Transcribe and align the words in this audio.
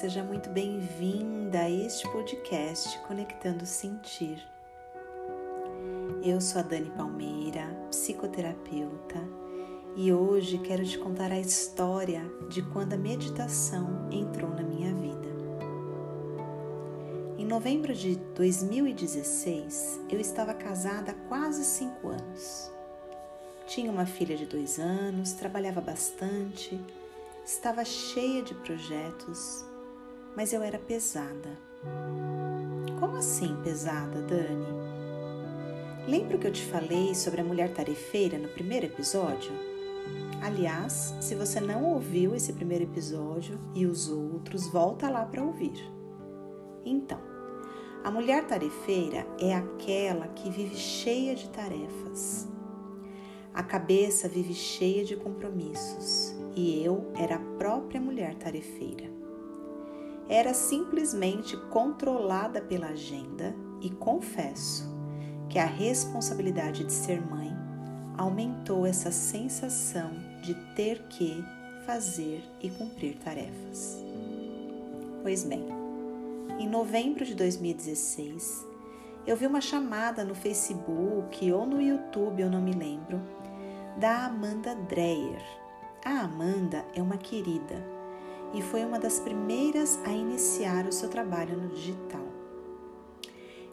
seja 0.00 0.24
muito 0.24 0.48
bem-vinda 0.48 1.60
a 1.60 1.68
este 1.70 2.08
podcast 2.08 2.98
Conectando 3.00 3.66
Sentir. 3.66 4.42
Eu 6.24 6.40
sou 6.40 6.60
a 6.60 6.62
Dani 6.62 6.90
Palmeira, 6.92 7.66
psicoterapeuta, 7.90 9.18
e 9.94 10.10
hoje 10.10 10.56
quero 10.56 10.86
te 10.86 10.98
contar 10.98 11.30
a 11.30 11.38
história 11.38 12.22
de 12.48 12.62
quando 12.62 12.94
a 12.94 12.96
meditação 12.96 14.08
entrou 14.10 14.48
na 14.48 14.62
minha 14.62 14.94
vida. 14.94 15.28
Em 17.36 17.44
novembro 17.44 17.94
de 17.94 18.16
2016, 18.16 20.00
eu 20.08 20.18
estava 20.18 20.54
casada 20.54 21.10
há 21.12 21.28
quase 21.28 21.62
cinco 21.62 22.08
anos. 22.08 22.72
Tinha 23.66 23.90
uma 23.90 24.06
filha 24.06 24.34
de 24.34 24.46
dois 24.46 24.78
anos, 24.78 25.34
trabalhava 25.34 25.82
bastante 25.82 26.80
Estava 27.44 27.84
cheia 27.84 28.42
de 28.42 28.54
projetos, 28.54 29.64
mas 30.36 30.52
eu 30.52 30.62
era 30.62 30.78
pesada. 30.78 31.50
Como 32.98 33.16
assim 33.16 33.56
pesada, 33.62 34.20
Dani? 34.22 34.80
Lembra 36.06 36.38
que 36.38 36.46
eu 36.46 36.52
te 36.52 36.64
falei 36.64 37.14
sobre 37.14 37.40
a 37.40 37.44
mulher 37.44 37.72
tarefeira 37.72 38.38
no 38.38 38.48
primeiro 38.48 38.86
episódio? 38.86 39.52
Aliás, 40.42 41.14
se 41.20 41.34
você 41.34 41.60
não 41.60 41.84
ouviu 41.84 42.34
esse 42.34 42.52
primeiro 42.52 42.84
episódio 42.84 43.58
e 43.74 43.84
os 43.86 44.08
outros, 44.10 44.66
volta 44.66 45.10
lá 45.10 45.24
para 45.24 45.42
ouvir. 45.42 45.78
Então, 46.84 47.20
a 48.02 48.10
mulher 48.10 48.46
tarefeira 48.46 49.26
é 49.38 49.54
aquela 49.54 50.28
que 50.28 50.50
vive 50.50 50.76
cheia 50.76 51.34
de 51.34 51.48
tarefas. 51.50 52.48
A 53.52 53.62
cabeça 53.62 54.28
vive 54.28 54.54
cheia 54.54 55.04
de 55.04 55.16
compromissos 55.16 56.34
e 56.56 56.82
eu 56.82 57.12
era 57.14 57.36
a 57.36 57.56
própria 57.58 58.00
mulher 58.00 58.34
tarefeira. 58.36 59.19
Era 60.30 60.54
simplesmente 60.54 61.56
controlada 61.70 62.60
pela 62.60 62.90
agenda 62.90 63.52
e 63.80 63.90
confesso 63.90 64.88
que 65.48 65.58
a 65.58 65.66
responsabilidade 65.66 66.84
de 66.84 66.92
ser 66.92 67.20
mãe 67.20 67.52
aumentou 68.16 68.86
essa 68.86 69.10
sensação 69.10 70.12
de 70.40 70.54
ter 70.76 71.02
que 71.08 71.44
fazer 71.84 72.44
e 72.62 72.70
cumprir 72.70 73.16
tarefas. 73.16 73.98
Pois 75.22 75.42
bem, 75.42 75.66
em 76.60 76.68
novembro 76.68 77.24
de 77.24 77.34
2016, 77.34 78.64
eu 79.26 79.36
vi 79.36 79.48
uma 79.48 79.60
chamada 79.60 80.24
no 80.24 80.36
Facebook 80.36 81.50
ou 81.50 81.66
no 81.66 81.82
YouTube, 81.82 82.40
eu 82.40 82.50
não 82.50 82.62
me 82.62 82.72
lembro, 82.72 83.20
da 83.98 84.26
Amanda 84.26 84.76
Dreyer 84.76 85.42
a 86.02 86.20
Amanda 86.20 86.82
é 86.94 87.02
uma 87.02 87.18
querida 87.18 87.84
e 88.52 88.60
foi 88.62 88.84
uma 88.84 88.98
das 88.98 89.20
primeiras 89.20 89.98
a 90.04 90.10
iniciar 90.10 90.86
o 90.86 90.92
seu 90.92 91.08
trabalho 91.08 91.56
no 91.56 91.68
digital. 91.68 92.26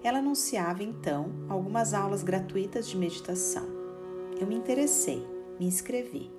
Ela 0.03 0.19
anunciava 0.19 0.83
então 0.83 1.31
algumas 1.49 1.93
aulas 1.93 2.23
gratuitas 2.23 2.87
de 2.87 2.97
meditação. 2.97 3.65
Eu 4.39 4.45
me 4.45 4.55
interessei, 4.55 5.25
me 5.59 5.65
inscrevi. 5.65 6.31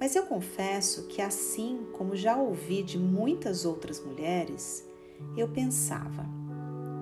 Mas 0.00 0.16
eu 0.16 0.24
confesso 0.24 1.06
que, 1.06 1.22
assim 1.22 1.86
como 1.92 2.16
já 2.16 2.36
ouvi 2.36 2.82
de 2.82 2.98
muitas 2.98 3.64
outras 3.64 4.04
mulheres, 4.04 4.84
eu 5.36 5.48
pensava: 5.48 6.24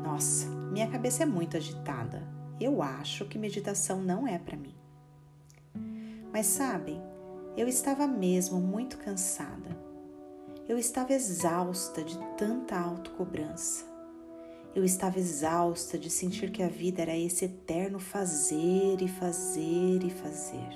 nossa, 0.04 0.46
minha 0.46 0.88
cabeça 0.88 1.22
é 1.22 1.26
muito 1.26 1.56
agitada. 1.56 2.22
Eu 2.60 2.82
acho 2.82 3.24
que 3.24 3.38
meditação 3.38 4.02
não 4.02 4.28
é 4.28 4.38
para 4.38 4.56
mim. 4.56 4.74
Mas 6.32 6.46
sabem, 6.46 7.02
eu 7.56 7.66
estava 7.66 8.06
mesmo 8.06 8.60
muito 8.60 8.98
cansada. 8.98 9.91
Eu 10.72 10.78
estava 10.78 11.12
exausta 11.12 12.02
de 12.02 12.18
tanta 12.34 12.78
autocobrança. 12.78 13.84
Eu 14.74 14.82
estava 14.82 15.18
exausta 15.18 15.98
de 15.98 16.08
sentir 16.08 16.50
que 16.50 16.62
a 16.62 16.68
vida 16.68 17.02
era 17.02 17.14
esse 17.14 17.44
eterno 17.44 17.98
fazer 17.98 19.02
e 19.02 19.06
fazer 19.06 20.02
e 20.02 20.08
fazer. 20.08 20.70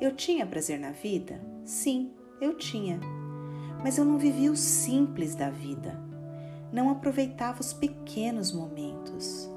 Eu 0.00 0.14
tinha 0.14 0.46
prazer 0.46 0.78
na 0.78 0.92
vida? 0.92 1.40
Sim, 1.64 2.12
eu 2.40 2.56
tinha. 2.56 3.00
Mas 3.82 3.98
eu 3.98 4.04
não 4.04 4.16
vivia 4.16 4.52
o 4.52 4.56
simples 4.56 5.34
da 5.34 5.50
vida. 5.50 6.00
Não 6.72 6.88
aproveitava 6.88 7.60
os 7.60 7.72
pequenos 7.72 8.52
momentos. 8.52 9.50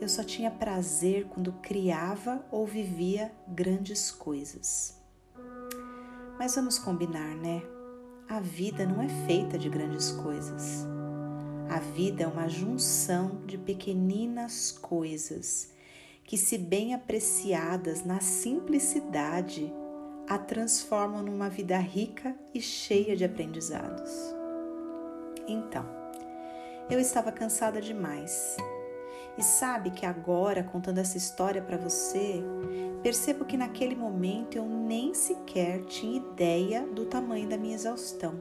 Eu 0.00 0.08
só 0.08 0.24
tinha 0.24 0.50
prazer 0.50 1.26
quando 1.26 1.52
criava 1.62 2.44
ou 2.50 2.66
vivia 2.66 3.30
grandes 3.46 4.10
coisas. 4.10 5.00
Mas 6.36 6.56
vamos 6.56 6.76
combinar, 6.76 7.36
né? 7.36 7.73
A 8.28 8.40
vida 8.40 8.86
não 8.86 9.02
é 9.02 9.08
feita 9.26 9.58
de 9.58 9.68
grandes 9.68 10.10
coisas. 10.10 10.86
A 11.68 11.78
vida 11.78 12.24
é 12.24 12.26
uma 12.26 12.48
junção 12.48 13.42
de 13.46 13.58
pequeninas 13.58 14.72
coisas 14.72 15.70
que, 16.24 16.38
se 16.38 16.56
bem 16.56 16.94
apreciadas 16.94 18.04
na 18.04 18.20
simplicidade, 18.20 19.72
a 20.26 20.38
transformam 20.38 21.22
numa 21.22 21.50
vida 21.50 21.76
rica 21.76 22.34
e 22.54 22.60
cheia 22.60 23.14
de 23.14 23.24
aprendizados. 23.24 24.10
Então, 25.46 25.84
eu 26.88 26.98
estava 26.98 27.30
cansada 27.30 27.80
demais 27.80 28.56
e 29.36 29.42
sabe 29.42 29.90
que 29.90 30.06
agora, 30.06 30.62
contando 30.62 30.98
essa 30.98 31.16
história 31.16 31.60
para 31.60 31.76
você, 31.76 32.42
percebo 33.02 33.44
que 33.44 33.56
naquele 33.56 33.94
momento 33.94 34.56
eu 34.56 34.64
nem 34.64 35.12
sequer 35.12 35.84
tinha 35.84 36.18
ideia 36.18 36.86
do 36.86 37.06
tamanho 37.06 37.48
da 37.48 37.56
minha 37.56 37.74
exaustão. 37.74 38.34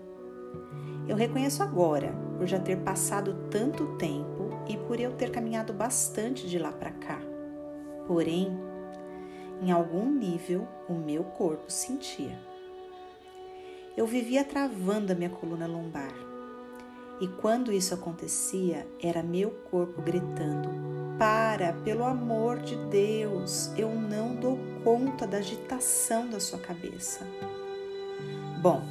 Eu 1.08 1.16
reconheço 1.16 1.64
agora, 1.64 2.14
por 2.38 2.48
já 2.48 2.60
ter 2.60 2.78
passado 2.78 3.48
tanto 3.50 3.98
tempo 3.98 4.52
e 4.68 4.78
por 4.78 5.00
eu 5.00 5.14
ter 5.14 5.32
caminhado 5.32 5.74
bastante 5.74 6.48
de 6.48 6.60
lá 6.60 6.72
para 6.72 6.92
cá. 6.92 7.20
Porém, 8.08 8.58
em 9.62 9.72
algum 9.72 10.10
nível, 10.12 10.68
o 10.88 10.94
meu 10.94 11.24
corpo 11.24 11.72
sentia. 11.72 12.40
Eu 13.98 14.06
vivia 14.06 14.44
travando 14.44 15.12
a 15.12 15.16
minha 15.16 15.30
coluna 15.30 15.68
lombar 15.68 16.33
e 17.20 17.28
quando 17.28 17.72
isso 17.72 17.94
acontecia, 17.94 18.88
era 19.02 19.22
meu 19.22 19.52
corpo 19.70 20.02
gritando: 20.02 20.70
Para, 21.18 21.74
pelo 21.84 22.04
amor 22.04 22.60
de 22.60 22.76
Deus, 22.88 23.72
eu 23.78 23.94
não 23.94 24.36
dou 24.36 24.58
conta 24.84 25.26
da 25.28 25.38
agitação 25.38 26.30
da 26.30 26.40
sua 26.40 26.60
cabeça. 26.60 27.26
Bom, 28.62 28.82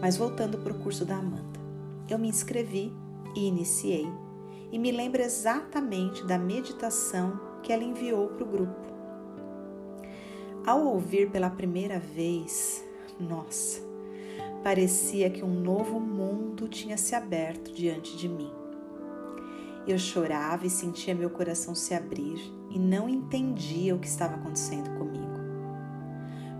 mas 0.00 0.16
voltando 0.16 0.58
para 0.58 0.72
o 0.72 0.78
curso 0.78 1.04
da 1.04 1.16
Amanda, 1.16 1.60
eu 2.08 2.18
me 2.18 2.28
inscrevi 2.28 2.92
e 3.34 3.46
iniciei, 3.46 4.06
e 4.70 4.78
me 4.78 4.92
lembro 4.92 5.22
exatamente 5.22 6.24
da 6.24 6.38
meditação 6.38 7.40
que 7.62 7.72
ela 7.72 7.82
enviou 7.84 8.28
para 8.28 8.44
o 8.44 8.48
grupo. 8.48 8.94
Ao 10.66 10.84
ouvir 10.84 11.30
pela 11.30 11.50
primeira 11.50 11.98
vez, 11.98 12.84
nossa, 13.18 13.80
Parecia 14.64 15.28
que 15.28 15.44
um 15.44 15.60
novo 15.60 16.00
mundo 16.00 16.66
tinha 16.66 16.96
se 16.96 17.14
aberto 17.14 17.70
diante 17.70 18.16
de 18.16 18.26
mim. 18.26 18.50
Eu 19.86 19.98
chorava 19.98 20.66
e 20.66 20.70
sentia 20.70 21.14
meu 21.14 21.28
coração 21.28 21.74
se 21.74 21.92
abrir 21.92 22.38
e 22.70 22.78
não 22.78 23.06
entendia 23.06 23.94
o 23.94 23.98
que 23.98 24.06
estava 24.06 24.36
acontecendo 24.36 24.88
comigo. 24.96 25.38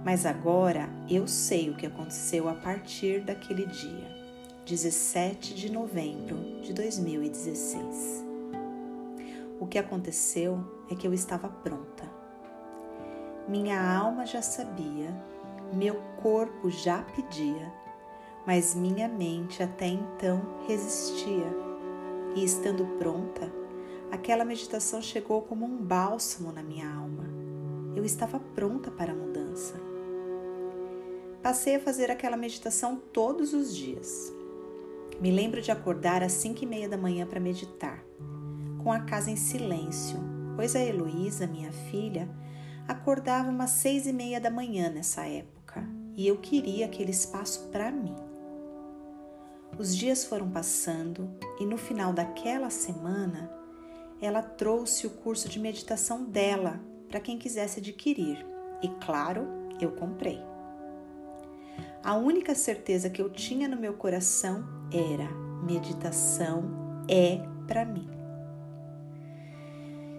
Mas 0.04 0.26
agora 0.26 0.90
eu 1.08 1.26
sei 1.26 1.70
o 1.70 1.76
que 1.76 1.86
aconteceu 1.86 2.46
a 2.46 2.52
partir 2.52 3.22
daquele 3.22 3.64
dia, 3.64 4.06
17 4.66 5.54
de 5.54 5.72
novembro 5.72 6.60
de 6.60 6.74
2016. 6.74 8.22
O 9.58 9.66
que 9.66 9.78
aconteceu 9.78 10.62
é 10.90 10.94
que 10.94 11.06
eu 11.06 11.14
estava 11.14 11.48
pronta. 11.48 12.04
Minha 13.48 13.80
alma 13.96 14.26
já 14.26 14.42
sabia, 14.42 15.16
meu 15.72 15.94
corpo 16.20 16.68
já 16.68 17.02
pedia 17.02 17.83
mas 18.46 18.74
minha 18.74 19.08
mente 19.08 19.62
até 19.62 19.86
então 19.86 20.40
resistia. 20.66 21.46
E 22.34 22.44
estando 22.44 22.84
pronta, 22.98 23.52
aquela 24.10 24.44
meditação 24.44 25.00
chegou 25.00 25.42
como 25.42 25.64
um 25.64 25.76
bálsamo 25.76 26.52
na 26.52 26.62
minha 26.62 26.88
alma. 26.88 27.24
Eu 27.94 28.04
estava 28.04 28.40
pronta 28.40 28.90
para 28.90 29.12
a 29.12 29.16
mudança. 29.16 29.74
Passei 31.42 31.76
a 31.76 31.80
fazer 31.80 32.10
aquela 32.10 32.36
meditação 32.36 33.00
todos 33.12 33.52
os 33.52 33.74
dias. 33.74 34.32
Me 35.20 35.30
lembro 35.30 35.60
de 35.60 35.70
acordar 35.70 36.22
às 36.22 36.32
cinco 36.32 36.64
e 36.64 36.66
meia 36.66 36.88
da 36.88 36.96
manhã 36.96 37.26
para 37.26 37.38
meditar, 37.38 38.04
com 38.82 38.90
a 38.90 39.00
casa 39.00 39.30
em 39.30 39.36
silêncio, 39.36 40.18
pois 40.56 40.74
a 40.74 40.80
Heloísa, 40.80 41.46
minha 41.46 41.70
filha, 41.70 42.28
acordava 42.88 43.48
umas 43.48 43.70
seis 43.70 44.06
e 44.06 44.12
meia 44.12 44.40
da 44.40 44.50
manhã 44.50 44.90
nessa 44.90 45.24
época 45.24 45.86
e 46.16 46.26
eu 46.26 46.36
queria 46.38 46.86
aquele 46.86 47.10
espaço 47.10 47.68
para 47.70 47.90
mim. 47.90 48.23
Os 49.78 49.96
dias 49.96 50.24
foram 50.24 50.48
passando 50.50 51.28
e 51.58 51.66
no 51.66 51.76
final 51.76 52.12
daquela 52.12 52.70
semana, 52.70 53.50
ela 54.20 54.40
trouxe 54.40 55.06
o 55.06 55.10
curso 55.10 55.48
de 55.48 55.58
meditação 55.58 56.24
dela 56.24 56.80
para 57.08 57.20
quem 57.20 57.38
quisesse 57.38 57.80
adquirir 57.80 58.46
e, 58.82 58.88
claro, 59.04 59.46
eu 59.80 59.92
comprei. 59.92 60.40
A 62.02 62.14
única 62.14 62.54
certeza 62.54 63.10
que 63.10 63.20
eu 63.20 63.30
tinha 63.30 63.66
no 63.66 63.76
meu 63.76 63.94
coração 63.94 64.64
era: 64.92 65.28
meditação 65.64 67.04
é 67.08 67.40
para 67.66 67.84
mim. 67.84 68.08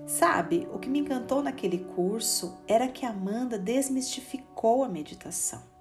Sabe, 0.05 0.67
o 0.71 0.79
que 0.79 0.89
me 0.89 0.99
encantou 0.99 1.41
naquele 1.41 1.79
curso 1.79 2.57
era 2.67 2.87
que 2.87 3.05
Amanda 3.05 3.57
desmistificou 3.57 4.83
a 4.83 4.89
meditação. 4.89 5.74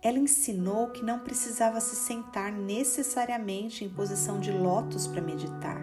Ela 0.00 0.18
ensinou 0.18 0.88
que 0.90 1.04
não 1.04 1.18
precisava 1.18 1.80
se 1.80 1.96
sentar 1.96 2.52
necessariamente 2.52 3.84
em 3.84 3.88
posição 3.88 4.38
de 4.38 4.52
lótus 4.52 5.06
para 5.06 5.20
meditar. 5.20 5.82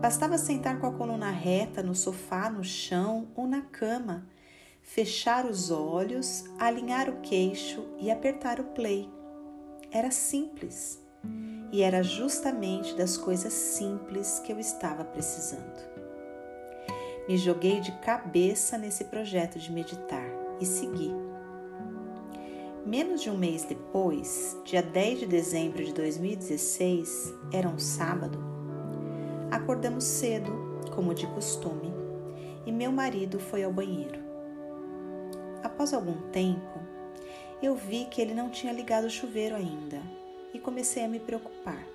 Bastava 0.00 0.38
sentar 0.38 0.80
com 0.80 0.86
a 0.86 0.92
coluna 0.92 1.30
reta 1.30 1.82
no 1.82 1.94
sofá, 1.94 2.48
no 2.48 2.64
chão 2.64 3.28
ou 3.34 3.46
na 3.46 3.62
cama, 3.62 4.26
fechar 4.82 5.46
os 5.46 5.70
olhos, 5.70 6.44
alinhar 6.58 7.08
o 7.08 7.20
queixo 7.20 7.84
e 7.98 8.10
apertar 8.10 8.60
o 8.60 8.64
play. 8.64 9.10
Era 9.90 10.10
simples 10.10 11.02
e 11.72 11.82
era 11.82 12.02
justamente 12.02 12.94
das 12.94 13.16
coisas 13.16 13.52
simples 13.52 14.38
que 14.40 14.52
eu 14.52 14.58
estava 14.58 15.04
precisando. 15.04 15.94
Me 17.26 17.38
joguei 17.38 17.80
de 17.80 17.92
cabeça 18.00 18.76
nesse 18.76 19.04
projeto 19.04 19.58
de 19.58 19.72
meditar 19.72 20.26
e 20.60 20.66
segui. 20.66 21.23
Menos 22.86 23.22
de 23.22 23.30
um 23.30 23.38
mês 23.38 23.64
depois, 23.64 24.60
dia 24.62 24.82
10 24.82 25.20
de 25.20 25.26
dezembro 25.26 25.82
de 25.82 25.90
2016, 25.94 27.32
era 27.50 27.66
um 27.66 27.78
sábado, 27.78 28.38
acordamos 29.50 30.04
cedo, 30.04 30.52
como 30.94 31.14
de 31.14 31.26
costume, 31.28 31.94
e 32.66 32.70
meu 32.70 32.92
marido 32.92 33.40
foi 33.40 33.64
ao 33.64 33.72
banheiro. 33.72 34.20
Após 35.62 35.94
algum 35.94 36.30
tempo, 36.30 36.78
eu 37.62 37.74
vi 37.74 38.04
que 38.04 38.20
ele 38.20 38.34
não 38.34 38.50
tinha 38.50 38.70
ligado 38.70 39.06
o 39.06 39.10
chuveiro 39.10 39.56
ainda 39.56 40.02
e 40.52 40.58
comecei 40.58 41.06
a 41.06 41.08
me 41.08 41.18
preocupar. 41.18 41.86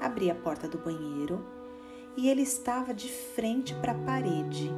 Abri 0.00 0.30
a 0.30 0.34
porta 0.34 0.66
do 0.66 0.78
banheiro 0.78 1.44
e 2.16 2.30
ele 2.30 2.40
estava 2.40 2.94
de 2.94 3.12
frente 3.12 3.74
para 3.74 3.92
a 3.92 3.98
parede. 3.98 4.70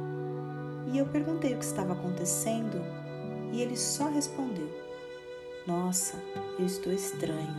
E 0.91 0.97
eu 0.97 1.05
perguntei 1.05 1.53
o 1.53 1.59
que 1.59 1.63
estava 1.63 1.93
acontecendo 1.93 2.77
e 3.53 3.61
ele 3.61 3.77
só 3.77 4.09
respondeu: 4.09 4.86
Nossa, 5.67 6.15
eu 6.57 6.65
estou 6.65 6.93
estranho. 6.93 7.53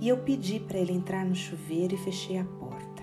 E 0.00 0.08
eu 0.08 0.16
pedi 0.16 0.58
para 0.58 0.78
ele 0.78 0.92
entrar 0.92 1.22
no 1.22 1.34
chuveiro 1.34 1.94
e 1.94 1.98
fechei 1.98 2.38
a 2.38 2.44
porta. 2.44 3.02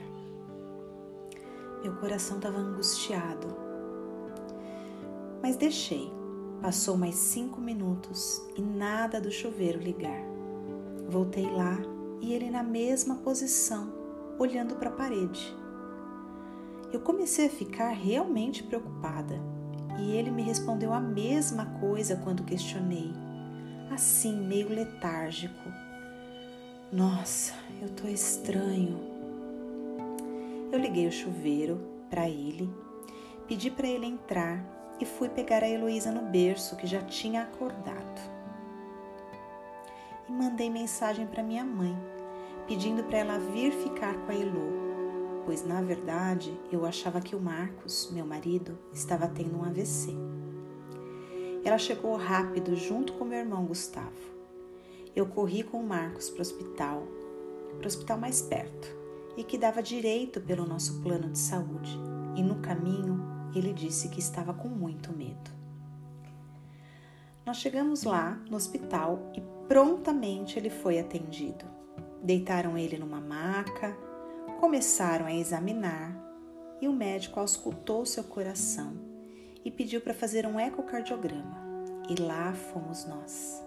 Meu 1.84 1.96
coração 1.98 2.38
estava 2.38 2.58
angustiado, 2.58 3.56
mas 5.40 5.56
deixei. 5.56 6.12
Passou 6.64 6.98
mais 6.98 7.14
cinco 7.14 7.62
minutos 7.62 8.42
e 8.58 8.62
nada 8.62 9.22
do 9.22 9.32
chuveiro 9.32 9.80
ligar. 9.80 10.24
Voltei 11.08 11.46
lá 11.46 11.78
e 12.20 12.34
ele 12.34 12.50
na 12.50 12.64
mesma 12.64 13.18
posição, 13.18 13.94
olhando 14.40 14.76
para 14.78 14.90
a 14.90 14.94
parede. 14.94 15.56
Eu 16.92 17.02
comecei 17.02 17.46
a 17.46 17.52
ficar 17.52 17.90
realmente 17.90 18.64
preocupada 18.64 19.40
e 20.00 20.12
ele 20.16 20.32
me 20.32 20.42
respondeu 20.42 20.94
a 20.94 21.00
mesma 21.00 21.66
coisa 21.80 22.16
quando 22.16 22.44
questionei, 22.44 23.12
assim, 23.92 24.36
meio 24.36 24.70
letárgico. 24.70 25.70
Nossa, 26.92 27.54
eu 27.82 27.90
tô 27.90 28.08
estranho. 28.08 29.00
Eu 30.72 30.80
liguei 30.80 31.08
o 31.08 31.12
chuveiro 31.12 31.80
para 32.10 32.30
ele, 32.30 32.70
pedi 33.48 33.70
para 33.70 33.88
ele 33.88 34.06
entrar 34.06 34.64
e 35.00 35.06
fui 35.06 35.30
pegar 35.30 35.64
a 35.64 35.70
Heloísa 35.70 36.12
no 36.12 36.22
berço 36.22 36.76
que 36.76 36.88
já 36.88 37.02
tinha 37.02 37.44
acordado. 37.44 38.22
E 40.28 40.32
mandei 40.32 40.70
mensagem 40.70 41.28
para 41.28 41.44
minha 41.44 41.66
mãe 41.66 41.96
pedindo 42.70 43.04
para 43.04 43.18
ela 43.18 43.40
vir 43.40 43.72
ficar 43.72 44.14
com 44.14 44.32
a 44.32 44.36
Elo, 44.36 44.79
pois 45.50 45.66
na 45.66 45.82
verdade 45.82 46.56
eu 46.72 46.86
achava 46.86 47.20
que 47.20 47.36
o 47.36 47.42
Marcos, 47.42 48.12
meu 48.12 48.24
marido, 48.24 48.78
estava 48.94 49.28
tendo 49.28 49.58
um 49.58 49.64
AVC. 49.64 50.16
Ela 51.64 51.80
chegou 51.80 52.16
rápido 52.18 52.76
junto 52.76 53.14
com 53.14 53.26
meu 53.26 53.40
irmão 53.40 53.66
Gustavo. 53.66 54.14
Eu 55.16 55.26
corri 55.26 55.64
com 55.64 55.80
o 55.80 55.84
Marcos 55.84 56.30
para 56.30 56.38
o 56.38 56.42
hospital, 56.42 57.02
para 57.80 57.84
o 57.84 57.88
hospital 57.88 58.20
mais 58.20 58.44
perto, 58.44 58.96
e 59.36 59.44
que 59.44 59.58
dava 59.58 59.82
direito 59.82 60.40
pelo 60.40 60.68
nosso 60.68 61.02
plano 61.02 61.32
de 61.32 61.40
saúde. 61.40 61.98
E 62.36 62.44
no 62.44 62.58
caminho 62.58 63.20
ele 63.56 63.74
disse 63.74 64.08
que 64.10 64.20
estava 64.20 64.54
com 64.54 64.68
muito 64.68 65.12
medo. 65.12 65.50
Nós 67.44 67.58
chegamos 67.58 68.04
lá 68.04 68.40
no 68.48 68.56
hospital 68.56 69.32
e 69.36 69.42
prontamente 69.68 70.60
ele 70.60 70.70
foi 70.70 71.00
atendido. 71.00 71.66
Deitaram 72.22 72.78
ele 72.78 73.00
numa 73.00 73.20
maca, 73.20 73.98
começaram 74.60 75.26
a 75.26 75.34
examinar 75.34 76.14
e 76.82 76.88
o 76.90 76.92
médico 76.92 77.40
auscultou 77.40 78.06
seu 78.06 78.26
coração 78.26 78.92
e 79.64 79.72
pediu 79.72 80.02
para 80.02 80.14
fazer 80.14 80.46
um 80.46 80.60
ecocardiograma. 80.60 81.58
E 82.10 82.22
lá 82.22 82.54
fomos 82.54 83.06
nós. 83.06 83.64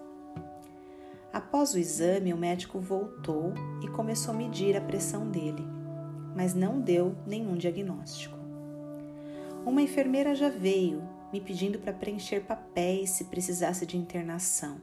Após 1.33 1.73
o 1.73 1.79
exame, 1.79 2.35
o 2.35 2.37
médico 2.37 2.79
voltou 2.79 3.55
e 3.83 3.89
começou 3.89 4.35
a 4.35 4.37
medir 4.37 4.77
a 4.77 4.83
pressão 4.83 5.31
dele, 5.31 5.65
mas 6.37 6.53
não 6.53 6.79
deu 6.79 7.17
nenhum 7.27 7.57
diagnóstico. 7.57 8.37
Uma 9.65 9.81
enfermeira 9.81 10.35
já 10.35 10.51
veio 10.51 11.03
me 11.33 11.41
pedindo 11.41 11.79
para 11.79 11.95
preencher 11.95 12.41
papéis 12.41 13.11
se 13.11 13.25
precisasse 13.25 13.87
de 13.87 13.97
internação. 13.97 14.79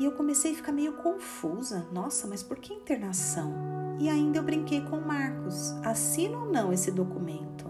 E 0.00 0.04
eu 0.06 0.12
comecei 0.12 0.52
a 0.52 0.54
ficar 0.54 0.72
meio 0.72 0.94
confusa. 0.94 1.86
Nossa, 1.92 2.26
mas 2.26 2.42
por 2.42 2.58
que 2.58 2.72
internação? 2.72 3.52
E 4.00 4.08
ainda 4.08 4.38
eu 4.38 4.42
brinquei 4.42 4.80
com 4.80 4.96
o 4.96 5.06
Marcos: 5.06 5.72
assina 5.84 6.38
ou 6.38 6.50
não 6.50 6.72
esse 6.72 6.90
documento? 6.90 7.66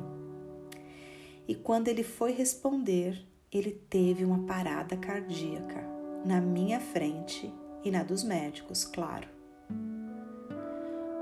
E 1.49 1.57
quando 1.57 1.89
ele 1.89 2.05
foi 2.05 2.31
responder, 2.31 3.27
ele 3.51 3.73
teve 3.73 4.25
uma 4.25 4.47
parada 4.47 4.97
cardíaca 4.97 5.85
na 6.25 6.41
minha 6.41 6.79
frente 6.79 7.53
e 7.83 7.91
na 7.91 8.05
dos 8.05 8.23
médicos, 8.23 8.85
claro. 8.85 9.27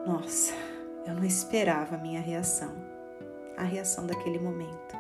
Nossa, 0.06 0.52
eu 1.06 1.14
não 1.14 1.24
esperava 1.24 1.94
a 1.94 1.98
minha 1.98 2.20
reação, 2.20 2.74
a 3.56 3.62
reação 3.62 4.06
daquele 4.06 4.38
momento. 4.38 4.94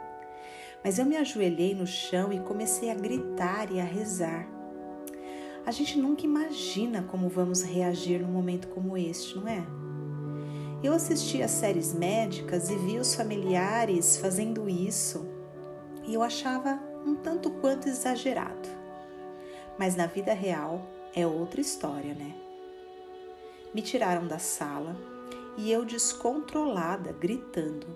Mas 0.82 0.98
eu 0.98 1.04
me 1.04 1.18
ajoelhei 1.18 1.74
no 1.74 1.86
chão 1.86 2.32
e 2.32 2.40
comecei 2.40 2.90
a 2.90 2.94
gritar 2.94 3.70
e 3.70 3.78
a 3.78 3.84
rezar 3.84 4.57
a 5.68 5.70
gente 5.70 5.98
nunca 5.98 6.24
imagina 6.24 7.02
como 7.02 7.28
vamos 7.28 7.60
reagir 7.60 8.22
num 8.22 8.32
momento 8.32 8.68
como 8.68 8.96
este, 8.96 9.36
não 9.36 9.46
é? 9.46 9.62
Eu 10.82 10.94
assisti 10.94 11.42
a 11.42 11.46
séries 11.46 11.92
médicas 11.92 12.70
e 12.70 12.74
vi 12.74 12.98
os 12.98 13.14
familiares 13.14 14.16
fazendo 14.16 14.66
isso 14.66 15.28
e 16.06 16.14
eu 16.14 16.22
achava 16.22 16.80
um 17.04 17.14
tanto 17.16 17.50
quanto 17.50 17.86
exagerado. 17.86 18.66
Mas 19.78 19.94
na 19.94 20.06
vida 20.06 20.32
real 20.32 20.88
é 21.14 21.26
outra 21.26 21.60
história, 21.60 22.14
né? 22.14 22.34
Me 23.74 23.82
tiraram 23.82 24.26
da 24.26 24.38
sala 24.38 24.96
e 25.58 25.70
eu, 25.70 25.84
descontrolada, 25.84 27.12
gritando. 27.12 27.86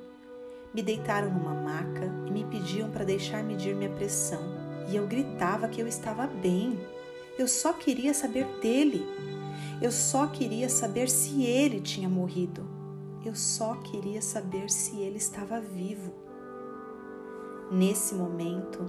Me 0.74 0.82
deitaram 0.82 1.32
numa 1.32 1.54
maca 1.54 2.04
e 2.26 2.30
me 2.30 2.44
pediam 2.44 2.90
para 2.90 3.06
deixar 3.06 3.42
medir 3.42 3.74
minha 3.74 3.88
pressão. 3.88 4.42
E 4.90 4.96
eu 4.96 5.06
gritava 5.06 5.68
que 5.68 5.80
eu 5.80 5.88
estava 5.88 6.26
bem, 6.26 6.78
eu 7.38 7.48
só 7.48 7.72
queria 7.72 8.12
saber 8.12 8.46
dele. 8.60 9.06
Eu 9.80 9.90
só 9.90 10.26
queria 10.26 10.68
saber 10.68 11.08
se 11.08 11.42
ele 11.42 11.80
tinha 11.80 12.08
morrido. 12.08 12.64
Eu 13.24 13.34
só 13.34 13.74
queria 13.76 14.20
saber 14.20 14.70
se 14.70 14.98
ele 14.98 15.16
estava 15.16 15.60
vivo. 15.60 16.12
Nesse 17.70 18.14
momento, 18.14 18.84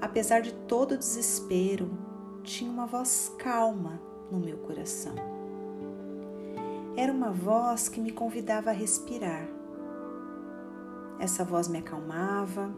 apesar 0.00 0.40
de 0.40 0.52
todo 0.52 0.92
o 0.92 0.98
desespero, 0.98 1.90
tinha 2.42 2.70
uma 2.70 2.86
voz 2.86 3.32
calma 3.38 4.00
no 4.30 4.40
meu 4.40 4.58
coração. 4.58 5.14
Era 6.96 7.12
uma 7.12 7.30
voz 7.30 7.88
que 7.88 8.00
me 8.00 8.10
convidava 8.10 8.70
a 8.70 8.72
respirar. 8.72 9.48
Essa 11.18 11.44
voz 11.44 11.68
me 11.68 11.78
acalmava, 11.78 12.74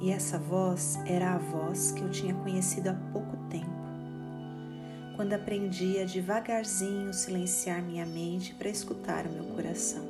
e 0.00 0.10
essa 0.10 0.38
voz 0.38 0.98
era 1.06 1.34
a 1.34 1.38
voz 1.38 1.92
que 1.92 2.02
eu 2.02 2.10
tinha 2.10 2.34
conhecido 2.34 2.88
há 2.88 2.94
pouco 3.12 3.36
tempo, 3.48 3.70
quando 5.16 5.32
aprendi 5.32 5.98
a 6.00 6.04
devagarzinho 6.04 7.12
silenciar 7.12 7.82
minha 7.82 8.04
mente 8.04 8.54
para 8.54 8.68
escutar 8.68 9.26
o 9.26 9.32
meu 9.32 9.44
coração. 9.54 10.04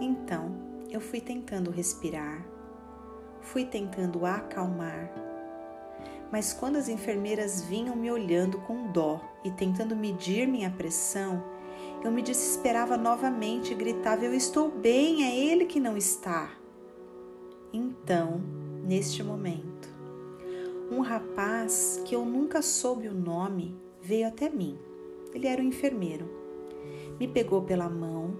Então, 0.00 0.50
eu 0.90 1.00
fui 1.00 1.20
tentando 1.20 1.70
respirar, 1.70 2.44
fui 3.40 3.64
tentando 3.64 4.24
acalmar, 4.24 5.10
mas 6.32 6.52
quando 6.52 6.76
as 6.76 6.88
enfermeiras 6.88 7.62
vinham 7.62 7.96
me 7.96 8.10
olhando 8.10 8.58
com 8.60 8.90
dó 8.92 9.20
e 9.44 9.50
tentando 9.50 9.96
medir 9.96 10.46
minha 10.46 10.70
pressão, 10.70 11.42
eu 12.04 12.10
me 12.10 12.22
desesperava 12.22 12.96
novamente 12.96 13.72
e 13.72 13.76
gritava: 13.76 14.24
Eu 14.24 14.34
estou 14.34 14.70
bem, 14.70 15.24
é 15.24 15.36
ele 15.36 15.66
que 15.66 15.80
não 15.80 15.96
está. 15.96 16.59
Então, 17.72 18.40
neste 18.84 19.22
momento, 19.22 19.88
um 20.90 21.00
rapaz 21.00 22.02
que 22.04 22.16
eu 22.16 22.24
nunca 22.24 22.60
soube 22.62 23.06
o 23.06 23.14
nome 23.14 23.78
veio 24.02 24.26
até 24.26 24.48
mim. 24.48 24.76
Ele 25.32 25.46
era 25.46 25.62
um 25.62 25.66
enfermeiro. 25.66 26.28
Me 27.18 27.28
pegou 27.28 27.62
pela 27.62 27.88
mão, 27.88 28.36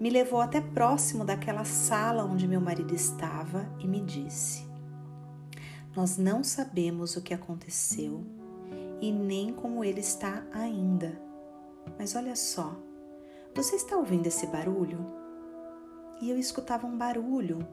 me 0.00 0.08
levou 0.08 0.40
até 0.40 0.60
próximo 0.60 1.24
daquela 1.24 1.64
sala 1.64 2.24
onde 2.24 2.48
meu 2.48 2.60
marido 2.60 2.94
estava 2.94 3.68
e 3.78 3.86
me 3.86 4.00
disse: 4.00 4.64
Nós 5.94 6.16
não 6.16 6.42
sabemos 6.42 7.16
o 7.16 7.22
que 7.22 7.34
aconteceu 7.34 8.24
e 9.00 9.12
nem 9.12 9.52
como 9.52 9.84
ele 9.84 10.00
está 10.00 10.46
ainda. 10.52 11.20
Mas 11.98 12.14
olha 12.14 12.36
só, 12.36 12.76
você 13.54 13.76
está 13.76 13.96
ouvindo 13.96 14.26
esse 14.26 14.46
barulho? 14.46 15.04
E 16.20 16.30
eu 16.30 16.38
escutava 16.38 16.86
um 16.86 16.96
barulho, 16.96 17.66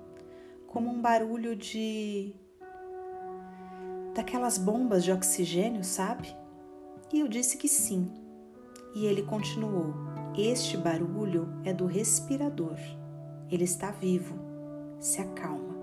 como 0.75 0.91
um 0.91 1.01
barulho 1.01 1.55
de. 1.55 2.35
daquelas 4.13 4.57
bombas 4.57 5.05
de 5.05 5.11
oxigênio, 5.13 5.85
sabe? 5.85 6.35
E 7.13 7.21
eu 7.21 7.29
disse 7.29 7.55
que 7.55 7.69
sim. 7.69 8.11
E 8.93 9.05
ele 9.05 9.23
continuou: 9.23 9.93
Este 10.37 10.75
barulho 10.75 11.47
é 11.63 11.71
do 11.71 11.85
respirador. 11.85 12.75
Ele 13.49 13.63
está 13.63 13.89
vivo. 13.89 14.37
Se 14.99 15.21
acalma. 15.21 15.73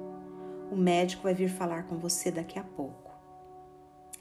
O 0.70 0.76
médico 0.76 1.22
vai 1.22 1.32
vir 1.32 1.48
falar 1.48 1.84
com 1.84 1.96
você 1.96 2.30
daqui 2.30 2.58
a 2.58 2.62
pouco. 2.62 3.12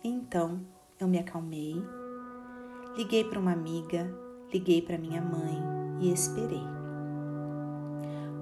Então 0.01 0.65
eu 0.97 1.07
me 1.07 1.19
acalmei, 1.19 1.75
liguei 2.95 3.25
para 3.25 3.39
uma 3.39 3.51
amiga, 3.51 4.09
liguei 4.53 4.81
para 4.81 4.97
minha 4.97 5.21
mãe 5.21 5.61
e 5.99 6.13
esperei. 6.13 6.63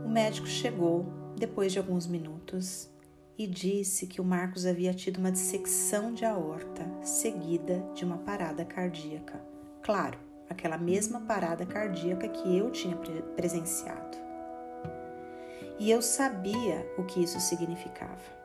O 0.05 0.09
médico 0.09 0.45
chegou 0.45 1.18
depois 1.39 1.71
de 1.71 1.79
alguns 1.79 2.05
minutos 2.05 2.89
e 3.37 3.47
disse 3.47 4.05
que 4.05 4.19
o 4.19 4.23
Marcos 4.23 4.65
havia 4.65 4.93
tido 4.93 5.17
uma 5.17 5.31
dissecção 5.31 6.13
de 6.13 6.25
aorta 6.25 6.85
seguida 7.01 7.81
de 7.95 8.03
uma 8.03 8.17
parada 8.17 8.65
cardíaca. 8.65 9.41
Claro, 9.81 10.19
aquela 10.49 10.77
mesma 10.77 11.21
parada 11.21 11.65
cardíaca 11.65 12.27
que 12.27 12.57
eu 12.57 12.69
tinha 12.69 12.97
presenciado. 13.37 14.17
E 15.79 15.89
eu 15.89 16.01
sabia 16.01 16.85
o 16.97 17.03
que 17.05 17.23
isso 17.23 17.39
significava. 17.39 18.37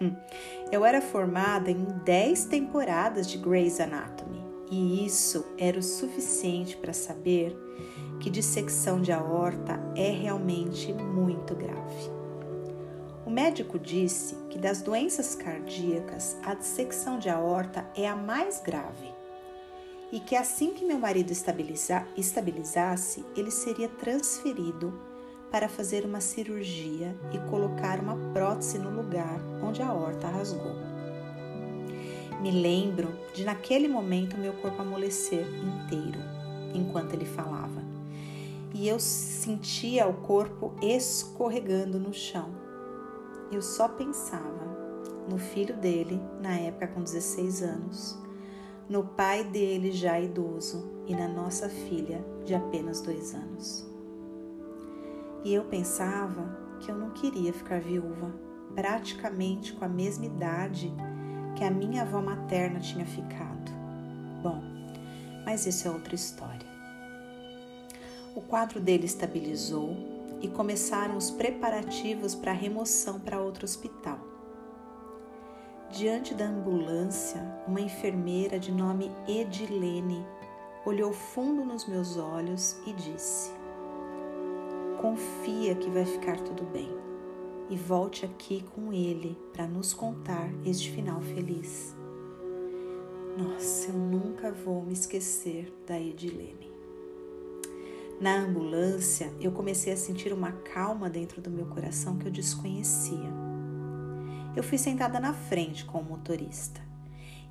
Hum, 0.00 0.14
eu 0.70 0.84
era 0.84 1.00
formada 1.00 1.70
em 1.70 1.84
10 2.04 2.44
temporadas 2.44 3.26
de 3.26 3.38
Grey's 3.38 3.80
Anatomy 3.80 4.46
e 4.70 5.06
isso 5.06 5.46
era 5.56 5.78
o 5.78 5.82
suficiente 5.82 6.76
para 6.76 6.92
saber 6.92 7.56
que 8.20 8.28
dissecção 8.28 9.00
de 9.00 9.10
aorta 9.10 9.80
é 9.96 10.10
realmente 10.10 10.92
muito 10.92 11.54
grave. 11.54 12.17
O 13.28 13.30
médico 13.30 13.78
disse 13.78 14.34
que 14.48 14.58
das 14.58 14.80
doenças 14.80 15.34
cardíacas, 15.34 16.34
a 16.42 16.54
dissecção 16.54 17.18
de 17.18 17.28
aorta 17.28 17.86
é 17.94 18.08
a 18.08 18.16
mais 18.16 18.58
grave 18.58 19.12
e 20.10 20.18
que 20.18 20.34
assim 20.34 20.72
que 20.72 20.82
meu 20.82 20.98
marido 20.98 21.30
estabiliza, 21.30 22.06
estabilizasse, 22.16 23.22
ele 23.36 23.50
seria 23.50 23.86
transferido 23.86 24.98
para 25.50 25.68
fazer 25.68 26.06
uma 26.06 26.22
cirurgia 26.22 27.14
e 27.30 27.38
colocar 27.50 28.00
uma 28.00 28.16
prótese 28.32 28.78
no 28.78 28.90
lugar 28.90 29.38
onde 29.62 29.82
a 29.82 29.88
aorta 29.88 30.26
rasgou. 30.26 30.76
Me 32.40 32.50
lembro 32.50 33.14
de 33.34 33.44
naquele 33.44 33.88
momento 33.88 34.38
meu 34.38 34.54
corpo 34.54 34.80
amolecer 34.80 35.46
inteiro 35.46 36.18
enquanto 36.74 37.12
ele 37.12 37.26
falava. 37.26 37.82
E 38.72 38.88
eu 38.88 38.98
sentia 38.98 40.08
o 40.08 40.14
corpo 40.14 40.72
escorregando 40.80 41.98
no 41.98 42.14
chão. 42.14 42.57
Eu 43.50 43.62
só 43.62 43.88
pensava 43.88 44.68
no 45.28 45.38
filho 45.38 45.74
dele, 45.76 46.20
na 46.42 46.58
época 46.58 46.88
com 46.88 47.02
16 47.02 47.62
anos, 47.62 48.18
no 48.88 49.04
pai 49.04 49.44
dele 49.44 49.90
já 49.90 50.20
idoso 50.20 51.02
e 51.06 51.14
na 51.14 51.28
nossa 51.28 51.68
filha 51.68 52.24
de 52.44 52.54
apenas 52.54 53.00
dois 53.00 53.34
anos. 53.34 53.86
E 55.44 55.54
eu 55.54 55.64
pensava 55.64 56.58
que 56.80 56.90
eu 56.90 56.96
não 56.96 57.10
queria 57.10 57.52
ficar 57.52 57.80
viúva, 57.80 58.32
praticamente 58.74 59.72
com 59.72 59.84
a 59.84 59.88
mesma 59.88 60.26
idade 60.26 60.92
que 61.56 61.64
a 61.64 61.70
minha 61.70 62.02
avó 62.02 62.20
materna 62.20 62.80
tinha 62.80 63.06
ficado. 63.06 63.72
Bom, 64.42 64.62
mas 65.44 65.66
isso 65.66 65.88
é 65.88 65.90
outra 65.90 66.14
história. 66.14 66.68
O 68.34 68.42
quadro 68.42 68.78
dele 68.78 69.06
estabilizou 69.06 69.96
e 70.40 70.48
começaram 70.48 71.16
os 71.16 71.30
preparativos 71.30 72.34
para 72.34 72.52
a 72.52 72.54
remoção 72.54 73.18
para 73.18 73.40
outro 73.40 73.64
hospital. 73.64 74.18
Diante 75.90 76.34
da 76.34 76.46
ambulância, 76.46 77.40
uma 77.66 77.80
enfermeira 77.80 78.58
de 78.58 78.70
nome 78.70 79.10
Edilene 79.26 80.24
olhou 80.84 81.12
fundo 81.12 81.64
nos 81.64 81.86
meus 81.86 82.16
olhos 82.16 82.76
e 82.86 82.92
disse: 82.92 83.50
Confia 85.00 85.74
que 85.74 85.88
vai 85.90 86.04
ficar 86.04 86.38
tudo 86.40 86.62
bem 86.64 86.90
e 87.70 87.76
volte 87.76 88.24
aqui 88.24 88.64
com 88.74 88.92
ele 88.92 89.38
para 89.52 89.66
nos 89.66 89.94
contar 89.94 90.50
este 90.64 90.90
final 90.90 91.20
feliz. 91.20 91.94
Nossa, 93.36 93.90
eu 93.90 93.94
nunca 93.94 94.50
vou 94.50 94.82
me 94.82 94.92
esquecer 94.92 95.72
da 95.86 95.98
Edilene. 95.98 96.77
Na 98.20 98.36
ambulância, 98.36 99.32
eu 99.40 99.52
comecei 99.52 99.92
a 99.92 99.96
sentir 99.96 100.32
uma 100.32 100.52
calma 100.52 101.08
dentro 101.08 101.40
do 101.40 101.50
meu 101.50 101.66
coração 101.66 102.18
que 102.18 102.26
eu 102.26 102.32
desconhecia. 102.32 103.32
Eu 104.56 104.62
fui 104.62 104.78
sentada 104.78 105.20
na 105.20 105.32
frente 105.32 105.84
com 105.84 105.98
o 105.98 106.04
motorista 106.04 106.80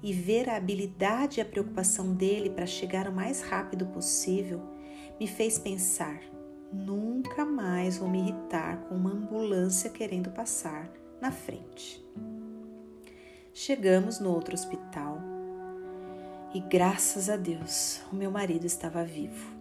e 0.03 0.11
ver 0.11 0.49
a 0.49 0.57
habilidade 0.57 1.39
e 1.39 1.41
a 1.41 1.45
preocupação 1.45 2.13
dele 2.13 2.49
para 2.49 2.65
chegar 2.65 3.07
o 3.07 3.13
mais 3.13 3.41
rápido 3.41 3.85
possível 3.87 4.61
me 5.19 5.25
fez 5.25 5.57
pensar 5.57 6.19
Nunca 6.71 7.45
mais 7.45 7.97
vou 7.97 8.09
me 8.09 8.19
irritar 8.19 8.81
com 8.81 8.95
uma 8.95 9.11
ambulância 9.11 9.89
querendo 9.89 10.29
passar 10.31 10.91
na 11.21 11.31
frente. 11.31 12.05
Chegamos 13.53 14.19
no 14.19 14.31
outro 14.33 14.53
hospital 14.53 15.17
e, 16.53 16.59
graças 16.59 17.29
a 17.29 17.37
Deus, 17.37 18.01
o 18.11 18.15
meu 18.15 18.29
marido 18.29 18.65
estava 18.65 19.03
vivo. 19.03 19.56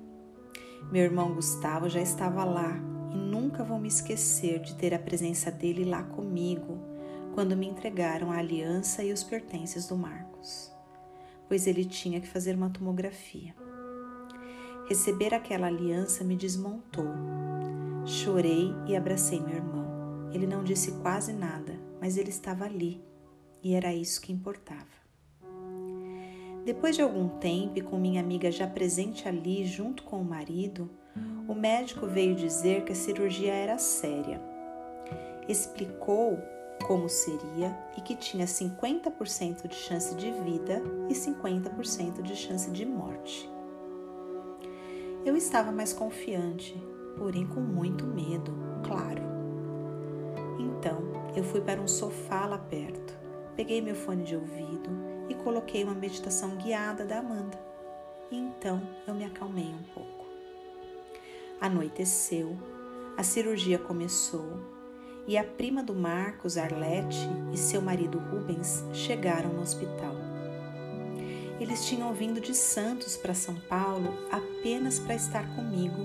Meu 0.91 1.03
irmão 1.03 1.35
Gustavo 1.35 1.89
já 1.89 2.01
estava 2.01 2.45
lá 2.45 2.79
e 3.13 3.17
nunca 3.17 3.65
vou 3.65 3.79
me 3.79 3.89
esquecer 3.89 4.61
de 4.61 4.77
ter 4.77 4.95
a 4.95 4.99
presença 4.99 5.51
dele 5.51 5.85
lá 5.85 6.05
comigo 6.05 6.79
quando 7.35 7.57
me 7.57 7.67
entregaram 7.67 8.31
a 8.31 8.39
aliança 8.39 9.03
e 9.03 9.13
os 9.13 9.25
pertences 9.25 9.89
do 9.89 9.97
Marcos, 9.97 10.73
pois 11.49 11.67
ele 11.67 11.85
tinha 11.85 12.21
que 12.21 12.29
fazer 12.29 12.55
uma 12.55 12.71
tomografia. 12.71 13.55
Receber 14.89 15.35
aquela 15.35 15.67
aliança 15.67 16.23
me 16.23 16.37
desmontou. 16.37 17.13
Chorei 18.07 18.73
e 18.87 18.97
abracei 18.97 19.41
meu 19.41 19.57
irmão. 19.57 20.31
Ele 20.33 20.47
não 20.47 20.63
disse 20.63 20.93
quase 21.03 21.33
nada, 21.33 21.75
mas 22.01 22.17
ele 22.17 22.31
estava 22.31 22.65
ali 22.65 23.03
e 23.63 23.75
era 23.75 23.93
isso 23.93 24.21
que 24.21 24.33
importava. 24.33 25.06
Depois 26.67 26.97
de 26.97 27.03
algum 27.03 27.29
tempo 27.29 27.79
e 27.79 27.81
com 27.81 27.97
minha 27.97 28.21
amiga 28.21 28.51
já 28.51 28.67
presente 28.67 29.29
ali 29.29 29.65
junto 29.65 30.03
com 30.03 30.21
o 30.21 30.25
marido, 30.25 30.91
o 31.47 31.55
médico 31.55 32.09
veio 32.09 32.35
dizer 32.35 32.83
que 32.83 32.91
a 32.91 32.97
cirurgia 32.97 33.55
era 33.55 33.79
séria. 33.79 34.43
Explicou 35.49 36.37
como 36.85 37.09
seria 37.09 37.73
e 37.97 38.01
que 38.01 38.17
tinha 38.17 38.47
50% 38.47 39.69
de 39.69 39.77
chance 39.77 40.13
de 40.17 40.33
vida 40.33 40.83
e 41.09 41.15
50% 41.15 42.21
de 42.21 42.35
chance 42.35 42.69
de 42.73 42.85
morte. 42.85 43.49
Eu 45.25 45.37
estava 45.37 45.71
mais 45.71 45.93
confiante, 45.93 46.77
porém 47.17 47.47
com 47.47 47.61
muito 47.61 48.05
medo, 48.05 48.53
claro. 48.85 49.23
Então, 50.59 50.99
eu 51.37 51.45
fui 51.45 51.61
para 51.61 51.81
um 51.81 51.87
sofá 51.87 52.45
lá 52.45 52.59
perto, 52.59 53.17
peguei 53.55 53.81
meu 53.81 53.95
fone 53.95 54.25
de 54.25 54.35
ouvido 54.35 55.06
coloquei 55.47 55.85
uma 55.85 55.95
meditação 55.95 56.57
guiada 56.57 57.05
da 57.05 57.21
Amanda. 57.21 57.57
E 58.33 58.37
então 58.37 58.83
eu 59.07 59.15
me 59.15 59.25
acalmei 59.25 59.73
um 59.73 59.83
pouco. 59.95 60.27
Anoiteceu, 61.61 62.59
a 63.17 63.23
cirurgia 63.23 63.79
começou 63.79 64.59
e 65.25 65.39
a 65.39 65.45
prima 65.45 65.85
do 65.85 65.95
Marcos, 65.95 66.59
Arlete, 66.59 67.29
e 67.53 67.57
seu 67.57 67.81
marido 67.81 68.19
Rubens 68.19 68.83
chegaram 68.93 69.53
no 69.53 69.63
hospital. 69.63 70.17
Eles 71.61 71.87
tinham 71.87 72.13
vindo 72.13 72.41
de 72.41 72.53
Santos 72.53 73.17
para 73.17 73.33
São 73.33 73.55
Paulo 73.55 74.13
apenas 74.33 74.99
para 74.99 75.15
estar 75.15 75.55
comigo 75.55 76.03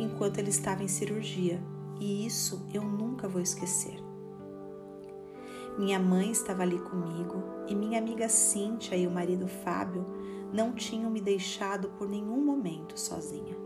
enquanto 0.00 0.38
ele 0.38 0.50
estava 0.50 0.82
em 0.82 0.88
cirurgia, 0.88 1.60
e 2.00 2.26
isso 2.26 2.66
eu 2.74 2.82
nunca 2.82 3.28
vou 3.28 3.40
esquecer. 3.40 4.09
Minha 5.80 5.98
mãe 5.98 6.30
estava 6.30 6.62
ali 6.62 6.78
comigo 6.78 7.42
e 7.66 7.74
minha 7.74 7.98
amiga 7.98 8.28
Cíntia 8.28 8.94
e 8.94 9.06
o 9.06 9.10
marido 9.10 9.48
Fábio 9.48 10.06
não 10.52 10.74
tinham 10.74 11.10
me 11.10 11.22
deixado 11.22 11.88
por 11.96 12.06
nenhum 12.06 12.44
momento 12.44 13.00
sozinha. 13.00 13.56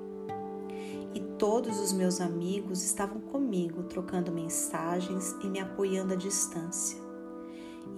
E 1.12 1.18
todos 1.37 1.80
os 1.80 1.92
meus 1.92 2.21
amigos 2.21 2.85
estavam 2.85 3.21
comigo, 3.21 3.83
trocando 3.83 4.30
mensagens 4.30 5.35
e 5.42 5.49
me 5.49 5.59
apoiando 5.59 6.14
à 6.14 6.16
distância 6.16 7.02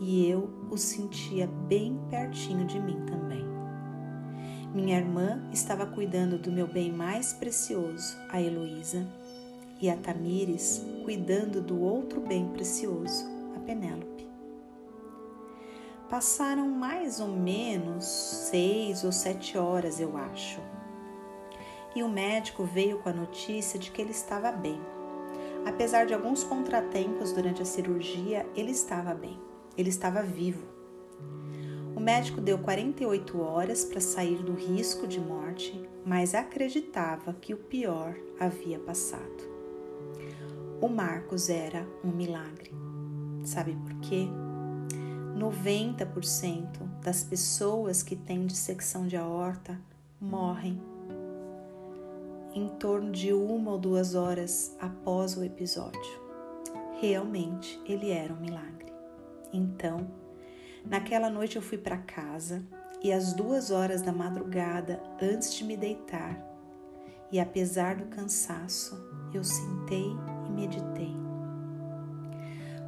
e 0.01 0.29
eu 0.29 0.51
o 0.71 0.77
sentia 0.77 1.47
bem 1.47 1.99
pertinho 2.11 2.67
de 2.67 2.81
mim 2.81 2.99
também. 3.07 3.45
Minha 4.75 4.99
irmã 4.99 5.49
estava 5.53 5.87
cuidando 5.87 6.39
do 6.39 6.53
meu 6.53 6.67
bem 6.67 6.93
mais 6.93 7.33
precioso, 7.33 8.17
a 8.29 8.41
Heloísa, 8.41 9.07
e 9.81 9.91
a 9.91 9.97
Tamires 9.97 10.83
cuidando 11.05 11.61
do 11.61 11.81
outro 11.81 12.21
bem 12.21 12.49
precioso, 12.49 13.36
Penélope. 13.67 14.31
Passaram 16.09 16.69
mais 16.69 17.19
ou 17.19 17.27
menos 17.27 18.05
seis 18.05 19.03
ou 19.03 19.11
sete 19.11 19.59
horas, 19.59 19.99
eu 20.01 20.17
acho. 20.17 20.61
E 21.97 22.03
o 22.03 22.09
médico 22.09 22.65
veio 22.65 22.99
com 22.99 23.09
a 23.09 23.13
notícia 23.13 23.77
de 23.77 23.91
que 23.91 24.01
ele 24.01 24.13
estava 24.13 24.53
bem. 24.53 24.81
Apesar 25.67 26.07
de 26.07 26.15
alguns 26.15 26.45
contratempos 26.45 27.33
durante 27.33 27.61
a 27.61 27.65
cirurgia, 27.65 28.47
ele 28.55 28.71
estava 28.71 29.13
bem, 29.15 29.37
ele 29.77 29.89
estava 29.89 30.23
vivo. 30.23 30.65
O 31.97 31.99
médico 31.99 32.41
deu 32.41 32.59
48 32.59 33.41
horas 33.41 33.85
para 33.85 34.01
sair 34.01 34.45
do 34.45 34.53
risco 34.53 35.09
de 35.09 35.19
morte, 35.19 35.89
mas 36.05 36.37
acreditava 36.37 37.33
que 37.33 37.53
o 37.53 37.57
pior 37.57 38.15
havia 38.39 38.79
passado. 38.79 39.57
O 40.81 40.89
Marcos 40.89 41.49
era 41.49 41.85
um 42.05 42.11
milagre. 42.11 42.86
Sabe 43.47 43.77
por 43.77 43.95
quê? 44.01 44.29
90% 45.37 46.67
das 47.01 47.23
pessoas 47.23 48.03
que 48.03 48.17
têm 48.17 48.45
dissecção 48.45 49.07
de 49.07 49.17
aorta 49.17 49.81
morrem 50.21 50.83
em 52.53 52.69
torno 52.69 53.13
de 53.13 53.33
uma 53.33 53.71
ou 53.71 53.79
duas 53.79 54.17
horas 54.17 54.75
após 54.81 55.37
o 55.37 55.45
episódio. 55.45 56.27
Realmente 57.01 57.81
ele 57.87 58.11
era 58.11 58.33
um 58.35 58.41
milagre. 58.41 58.93
Então, 59.53 60.11
naquela 60.85 61.31
noite 61.31 61.55
eu 61.55 61.63
fui 61.63 61.79
para 61.79 61.99
casa 61.99 62.65
e 63.01 63.13
às 63.13 63.33
duas 63.33 63.71
horas 63.71 64.03
da 64.03 64.13
madrugada, 64.13 65.01
antes 65.23 65.55
de 65.55 65.63
me 65.63 65.77
deitar, 65.77 66.37
e 67.31 67.39
apesar 67.39 67.95
do 67.95 68.07
cansaço, 68.07 68.97
eu 69.33 69.45
sentei 69.45 70.11
e 70.49 70.51
meditei. 70.51 71.26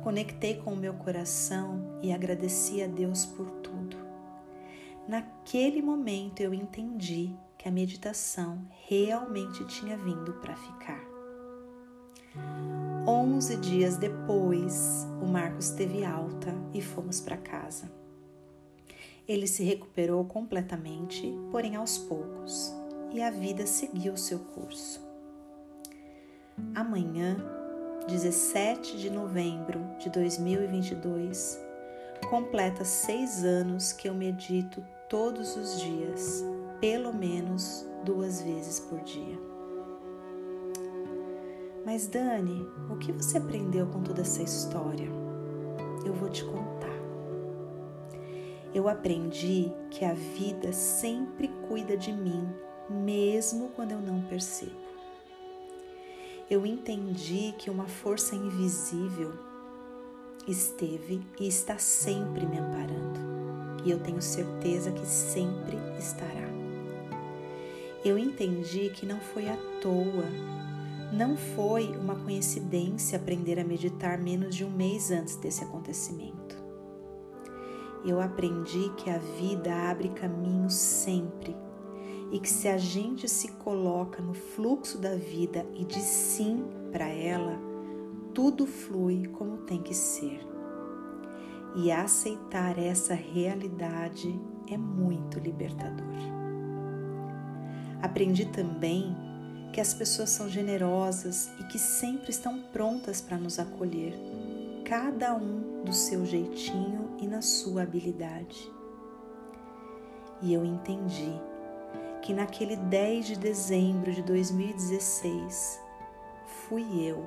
Conectei 0.08 0.54
com 0.54 0.72
o 0.72 0.76
meu 0.76 0.94
coração 0.94 1.98
e 2.00 2.14
agradeci 2.14 2.82
a 2.82 2.86
Deus 2.86 3.26
por 3.26 3.44
tudo. 3.60 3.94
Naquele 5.06 5.82
momento 5.82 6.40
eu 6.40 6.54
entendi 6.54 7.36
que 7.58 7.68
a 7.68 7.70
meditação 7.70 8.66
realmente 8.88 9.66
tinha 9.66 9.98
vindo 9.98 10.32
para 10.40 10.56
ficar. 10.56 11.04
Onze 13.06 13.58
dias 13.58 13.98
depois, 13.98 15.06
o 15.20 15.26
Marcos 15.26 15.68
teve 15.68 16.02
alta 16.06 16.54
e 16.72 16.80
fomos 16.80 17.20
para 17.20 17.36
casa. 17.36 17.92
Ele 19.28 19.46
se 19.46 19.62
recuperou 19.62 20.24
completamente, 20.24 21.30
porém 21.50 21.76
aos 21.76 21.98
poucos, 21.98 22.72
e 23.12 23.20
a 23.20 23.30
vida 23.30 23.66
seguiu 23.66 24.16
seu 24.16 24.38
curso. 24.38 25.06
Amanhã, 26.74 27.57
17 28.08 28.96
de 28.96 29.10
novembro 29.10 29.80
de 29.98 30.08
2022, 30.08 31.62
completa 32.30 32.82
seis 32.82 33.44
anos 33.44 33.92
que 33.92 34.08
eu 34.08 34.14
medito 34.14 34.82
todos 35.10 35.54
os 35.58 35.78
dias 35.78 36.42
pelo 36.80 37.12
menos 37.12 37.86
duas 38.06 38.40
vezes 38.40 38.80
por 38.80 38.98
dia. 39.00 39.38
Mas 41.84 42.06
Dani, 42.06 42.66
o 42.88 42.96
que 42.96 43.12
você 43.12 43.36
aprendeu 43.36 43.86
com 43.88 44.02
toda 44.02 44.22
essa 44.22 44.42
história? 44.42 45.10
Eu 46.02 46.14
vou 46.14 46.30
te 46.30 46.46
contar. 46.46 46.88
Eu 48.72 48.88
aprendi 48.88 49.70
que 49.90 50.06
a 50.06 50.14
vida 50.14 50.72
sempre 50.72 51.48
cuida 51.68 51.94
de 51.94 52.10
mim, 52.10 52.48
mesmo 52.88 53.68
quando 53.76 53.92
eu 53.92 54.00
não 54.00 54.22
percebo. 54.22 54.87
Eu 56.50 56.64
entendi 56.64 57.54
que 57.58 57.68
uma 57.68 57.86
força 57.86 58.34
invisível 58.34 59.34
esteve 60.46 61.20
e 61.38 61.46
está 61.46 61.76
sempre 61.76 62.46
me 62.46 62.58
amparando, 62.58 63.20
e 63.84 63.90
eu 63.90 64.00
tenho 64.00 64.22
certeza 64.22 64.90
que 64.90 65.04
sempre 65.04 65.76
estará. 65.98 66.48
Eu 68.02 68.16
entendi 68.16 68.88
que 68.88 69.04
não 69.04 69.20
foi 69.20 69.46
à 69.46 69.58
toa, 69.82 70.24
não 71.12 71.36
foi 71.36 71.94
uma 71.98 72.16
coincidência 72.16 73.18
aprender 73.18 73.60
a 73.60 73.64
meditar 73.64 74.16
menos 74.16 74.54
de 74.54 74.64
um 74.64 74.70
mês 74.70 75.10
antes 75.10 75.36
desse 75.36 75.62
acontecimento. 75.62 76.56
Eu 78.06 78.22
aprendi 78.22 78.90
que 78.96 79.10
a 79.10 79.18
vida 79.18 79.90
abre 79.90 80.08
caminho 80.08 80.70
sempre 80.70 81.54
e 82.30 82.38
que 82.38 82.48
se 82.48 82.68
a 82.68 82.76
gente 82.76 83.28
se 83.28 83.48
coloca 83.52 84.22
no 84.22 84.34
fluxo 84.34 84.98
da 84.98 85.14
vida 85.14 85.66
e 85.74 85.84
diz 85.84 86.02
sim 86.02 86.64
para 86.92 87.08
ela, 87.08 87.58
tudo 88.34 88.66
flui 88.66 89.26
como 89.28 89.58
tem 89.58 89.82
que 89.82 89.94
ser. 89.94 90.46
E 91.76 91.90
aceitar 91.90 92.78
essa 92.78 93.14
realidade 93.14 94.38
é 94.70 94.76
muito 94.76 95.38
libertador. 95.38 96.06
Aprendi 98.02 98.46
também 98.46 99.16
que 99.72 99.80
as 99.80 99.92
pessoas 99.94 100.30
são 100.30 100.48
generosas 100.48 101.50
e 101.58 101.64
que 101.64 101.78
sempre 101.78 102.30
estão 102.30 102.60
prontas 102.72 103.20
para 103.20 103.36
nos 103.36 103.58
acolher, 103.58 104.14
cada 104.84 105.34
um 105.34 105.84
do 105.84 105.92
seu 105.92 106.24
jeitinho 106.24 107.10
e 107.18 107.26
na 107.26 107.42
sua 107.42 107.82
habilidade. 107.82 108.70
E 110.40 110.54
eu 110.54 110.64
entendi 110.64 111.38
que 112.28 112.34
naquele 112.34 112.76
10 112.76 113.26
de 113.26 113.38
dezembro 113.38 114.12
de 114.12 114.20
2016 114.20 115.80
fui 116.44 116.84
eu 117.02 117.24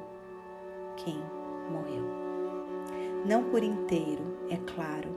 quem 0.95 1.19
morreu. 1.71 2.05
Não 3.25 3.45
por 3.45 3.63
inteiro, 3.63 4.21
é 4.47 4.57
claro, 4.57 5.09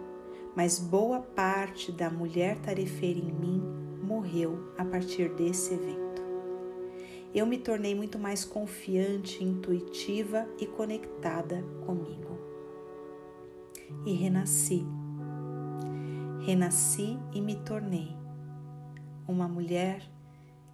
mas 0.56 0.78
boa 0.78 1.20
parte 1.20 1.92
da 1.92 2.08
mulher 2.08 2.56
tarefeira 2.62 3.20
em 3.20 3.30
mim 3.30 3.62
morreu 4.02 4.72
a 4.78 4.86
partir 4.86 5.28
desse 5.34 5.74
evento. 5.74 6.22
Eu 7.34 7.44
me 7.44 7.58
tornei 7.58 7.94
muito 7.94 8.18
mais 8.18 8.42
confiante, 8.42 9.44
intuitiva 9.44 10.48
e 10.58 10.64
conectada 10.64 11.62
comigo. 11.84 12.38
E 14.06 14.14
renasci. 14.14 14.82
Renasci 16.40 17.18
e 17.34 17.40
me 17.42 17.56
tornei 17.56 18.23
uma 19.26 19.48
mulher 19.48 20.02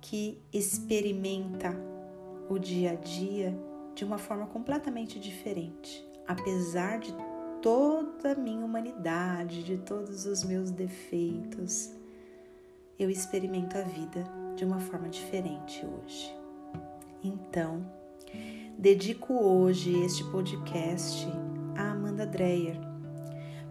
que 0.00 0.40
experimenta 0.52 1.74
o 2.48 2.58
dia 2.58 2.92
a 2.92 2.94
dia 2.94 3.56
de 3.94 4.04
uma 4.04 4.18
forma 4.18 4.46
completamente 4.46 5.18
diferente, 5.18 6.04
apesar 6.26 6.98
de 6.98 7.14
toda 7.60 8.32
a 8.32 8.34
minha 8.34 8.64
humanidade, 8.64 9.62
de 9.62 9.78
todos 9.78 10.24
os 10.26 10.42
meus 10.42 10.70
defeitos 10.70 11.92
eu 13.00 13.08
experimento 13.08 13.78
a 13.78 13.82
vida 13.82 14.22
de 14.54 14.62
uma 14.62 14.78
forma 14.78 15.08
diferente 15.08 15.82
hoje. 15.86 16.30
Então, 17.24 17.82
dedico 18.78 19.32
hoje 19.32 20.04
este 20.04 20.22
podcast 20.24 21.26
a 21.76 21.92
Amanda 21.92 22.26
Dreyer 22.26 22.89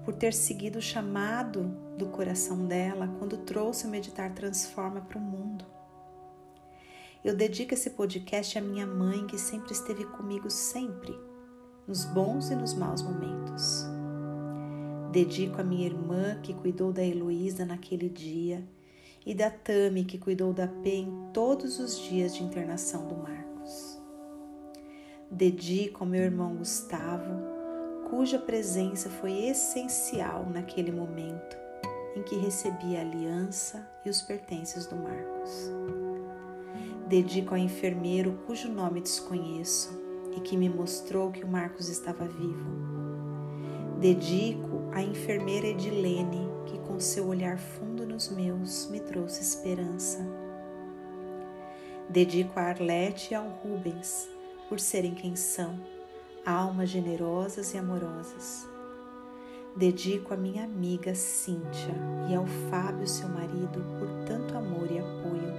por 0.03 0.13
ter 0.13 0.33
seguido 0.33 0.79
o 0.79 0.81
chamado 0.81 1.63
do 1.97 2.07
coração 2.07 2.65
dela 2.65 3.07
quando 3.19 3.37
trouxe 3.37 3.85
o 3.85 3.89
Meditar 3.89 4.33
Transforma 4.33 5.01
para 5.01 5.17
o 5.17 5.21
mundo. 5.21 5.65
Eu 7.23 7.35
dedico 7.35 7.73
esse 7.73 7.89
podcast 7.89 8.57
à 8.57 8.61
minha 8.61 8.87
mãe 8.87 9.27
que 9.27 9.37
sempre 9.37 9.73
esteve 9.73 10.05
comigo 10.05 10.49
sempre, 10.49 11.13
nos 11.85 12.05
bons 12.05 12.49
e 12.49 12.55
nos 12.55 12.73
maus 12.73 13.01
momentos. 13.01 13.85
Dedico 15.11 15.59
à 15.59 15.63
minha 15.63 15.85
irmã 15.85 16.39
que 16.41 16.53
cuidou 16.53 16.93
da 16.93 17.03
Heloísa 17.03 17.65
naquele 17.65 18.07
dia 18.07 18.63
e 19.25 19.33
da 19.33 19.51
Tami, 19.51 20.05
que 20.05 20.17
cuidou 20.17 20.53
da 20.53 20.67
P 20.67 20.89
em 20.89 21.31
todos 21.33 21.77
os 21.79 21.99
dias 21.99 22.33
de 22.35 22.43
internação 22.43 23.05
do 23.07 23.15
Marcos. 23.15 23.99
Dedico 25.29 26.03
ao 26.03 26.09
meu 26.09 26.21
irmão 26.21 26.55
Gustavo, 26.55 27.58
cuja 28.09 28.39
presença 28.39 29.09
foi 29.09 29.45
essencial 29.47 30.45
naquele 30.49 30.91
momento 30.91 31.57
em 32.15 32.23
que 32.23 32.35
recebi 32.35 32.97
a 32.97 33.01
aliança 33.01 33.87
e 34.03 34.09
os 34.09 34.21
pertences 34.21 34.87
do 34.87 34.95
Marcos. 34.95 35.71
Dedico 37.07 37.53
ao 37.53 37.59
enfermeiro 37.59 38.39
cujo 38.45 38.67
nome 38.67 39.01
desconheço 39.01 39.99
e 40.35 40.39
que 40.39 40.57
me 40.57 40.69
mostrou 40.69 41.31
que 41.31 41.43
o 41.43 41.47
Marcos 41.47 41.87
estava 41.87 42.27
vivo. 42.27 42.79
Dedico 43.99 44.89
à 44.91 45.01
enfermeira 45.01 45.67
Edilene, 45.67 46.49
que 46.65 46.79
com 46.79 46.99
seu 46.99 47.27
olhar 47.27 47.57
fundo 47.57 48.05
nos 48.05 48.29
meus 48.29 48.87
me 48.89 48.99
trouxe 48.99 49.41
esperança. 49.41 50.19
Dedico 52.09 52.59
a 52.59 52.63
Arlete 52.63 53.33
e 53.33 53.35
ao 53.35 53.47
Rubens 53.47 54.27
por 54.67 54.79
serem 54.79 55.13
quem 55.13 55.35
são, 55.35 55.79
almas 56.49 56.89
generosas 56.89 57.73
e 57.75 57.77
amorosas. 57.77 58.67
Dedico 59.75 60.33
a 60.33 60.37
minha 60.37 60.63
amiga 60.63 61.13
Cíntia 61.13 61.93
e 62.27 62.33
ao 62.33 62.47
Fábio, 62.69 63.07
seu 63.07 63.29
marido, 63.29 63.79
por 63.99 64.25
tanto 64.25 64.57
amor 64.57 64.91
e 64.91 64.97
apoio. 64.97 65.53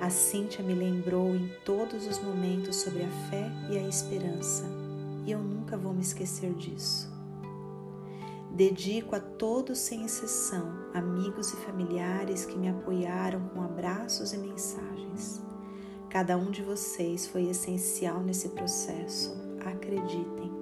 A 0.00 0.08
Cíntia 0.08 0.64
me 0.64 0.74
lembrou 0.74 1.34
em 1.34 1.52
todos 1.66 2.06
os 2.06 2.18
momentos 2.18 2.76
sobre 2.76 3.04
a 3.04 3.10
fé 3.30 3.50
e 3.70 3.76
a 3.76 3.86
esperança, 3.86 4.64
e 5.26 5.30
eu 5.30 5.38
nunca 5.38 5.76
vou 5.76 5.92
me 5.92 6.00
esquecer 6.00 6.54
disso. 6.54 7.12
Dedico 8.50 9.14
a 9.14 9.20
todos 9.20 9.78
sem 9.78 10.04
exceção, 10.04 10.72
amigos 10.94 11.52
e 11.52 11.56
familiares 11.56 12.46
que 12.46 12.56
me 12.56 12.68
apoiaram 12.68 13.48
com 13.50 13.62
abraços 13.62 14.32
e 14.32 14.38
mensagens. 14.38 15.42
Cada 16.08 16.36
um 16.36 16.50
de 16.50 16.62
vocês 16.62 17.26
foi 17.26 17.48
essencial 17.48 18.20
nesse 18.20 18.50
processo, 18.50 19.41
acreditem 19.70 20.52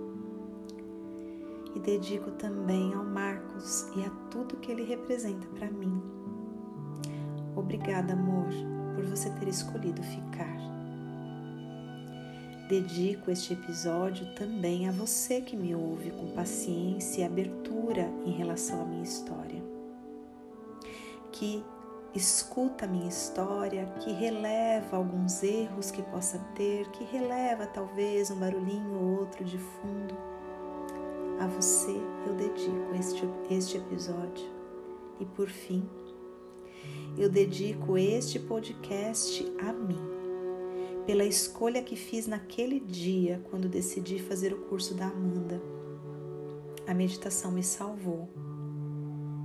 e 1.74 1.78
dedico 1.78 2.30
também 2.32 2.92
ao 2.94 3.04
Marcos 3.04 3.88
e 3.96 4.04
a 4.04 4.10
tudo 4.30 4.56
que 4.56 4.72
ele 4.72 4.84
representa 4.84 5.46
para 5.48 5.70
mim. 5.70 6.02
Obrigada, 7.54 8.12
amor, 8.12 8.48
por 8.94 9.04
você 9.04 9.30
ter 9.30 9.48
escolhido 9.48 10.02
ficar. 10.02 10.58
Dedico 12.68 13.30
este 13.30 13.52
episódio 13.52 14.32
também 14.34 14.88
a 14.88 14.92
você 14.92 15.40
que 15.40 15.56
me 15.56 15.74
ouve 15.74 16.10
com 16.12 16.30
paciência 16.34 17.22
e 17.22 17.24
abertura 17.24 18.08
em 18.24 18.30
relação 18.30 18.82
à 18.82 18.84
minha 18.84 19.02
história. 19.02 19.60
Que 21.32 21.64
escuta 22.14 22.84
a 22.84 22.88
minha 22.88 23.08
história, 23.08 23.86
que 24.00 24.12
releva 24.12 24.96
alguns 24.96 25.42
erros 25.42 25.90
que 25.90 26.02
possa 26.02 26.38
ter, 26.54 26.88
que 26.90 27.04
releva 27.04 27.66
talvez 27.66 28.30
um 28.30 28.36
barulhinho 28.36 28.94
ou 28.94 29.20
outro 29.20 29.44
de 29.44 29.58
fundo 29.58 30.30
a 31.40 31.46
você 31.46 31.98
eu 32.26 32.34
dedico 32.34 32.94
este, 32.94 33.26
este 33.50 33.78
episódio. 33.78 34.46
E 35.18 35.24
por 35.24 35.48
fim, 35.48 35.88
eu 37.16 37.30
dedico 37.30 37.96
este 37.96 38.38
podcast 38.38 39.50
a 39.58 39.72
mim, 39.72 39.98
pela 41.06 41.24
escolha 41.24 41.82
que 41.82 41.96
fiz 41.96 42.26
naquele 42.26 42.78
dia 42.78 43.42
quando 43.50 43.70
decidi 43.70 44.18
fazer 44.18 44.52
o 44.52 44.58
curso 44.66 44.94
da 44.94 45.06
Amanda. 45.06 45.60
A 46.86 46.92
meditação 46.92 47.50
me 47.50 47.62
salvou. 47.62 48.28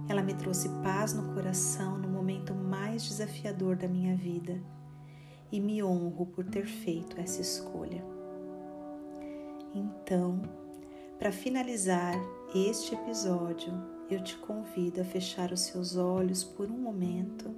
Ela 0.10 0.22
me 0.22 0.34
trouxe 0.34 0.68
paz 0.84 1.14
no 1.14 1.34
coração 1.34 2.05
momento 2.26 2.56
mais 2.56 3.04
desafiador 3.04 3.76
da 3.76 3.88
minha 3.88 4.16
vida 4.16 4.60
e 5.52 5.60
me 5.60 5.84
honro 5.84 6.26
por 6.26 6.44
ter 6.44 6.66
feito 6.66 7.22
essa 7.22 7.40
escolha. 7.40 8.04
Então, 9.76 10.42
para 11.20 11.32
finalizar 11.32 12.16
este 12.56 12.96
episódio, 12.96 13.72
eu 14.10 14.24
te 14.24 14.36
convido 14.38 15.02
a 15.02 15.06
fechar 15.06 15.52
os 15.52 15.62
seus 15.62 15.98
olhos 15.98 16.44
por 16.44 16.72
um 16.72 16.78
momento. 16.80 17.56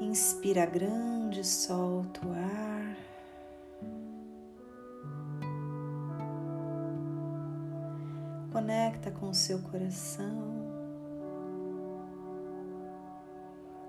Inspira 0.00 0.66
grande, 0.66 1.44
solta 1.44 2.20
o 2.24 2.30
ar. 2.30 2.96
Conecta 8.52 9.10
com 9.10 9.30
o 9.30 9.34
seu 9.34 9.58
coração. 9.62 10.57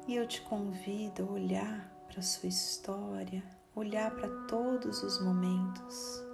E 0.10 0.15
eu 0.15 0.26
te 0.26 0.41
convido 0.41 1.22
a 1.22 1.32
olhar 1.34 2.04
para 2.08 2.17
a 2.17 2.24
sua 2.24 2.50
história, 2.50 3.43
olhar 3.76 4.10
para 4.10 4.28
todos 4.48 5.04
os 5.04 5.24
momentos 5.24 6.28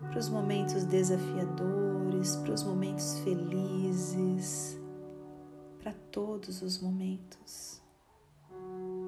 para 0.00 0.18
os 0.18 0.28
momentos 0.28 0.84
desafiadores, 0.84 2.36
para 2.36 2.52
os 2.52 2.62
momentos 2.62 3.20
felizes, 3.20 4.78
para 5.82 5.94
todos 6.10 6.60
os 6.60 6.78
momentos. 6.78 7.80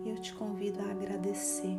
E 0.07 0.09
eu 0.09 0.19
te 0.23 0.33
convido 0.33 0.81
a 0.81 0.91
agradecer. 0.93 1.79